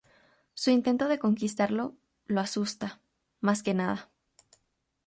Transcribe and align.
Su 0.55 0.71
intento 0.71 1.07
de 1.07 1.19
conquistarlo, 1.19 1.95
lo 2.25 2.41
asusta, 2.41 3.03
más 3.39 3.61
que 3.61 3.75
nada. 3.75 4.09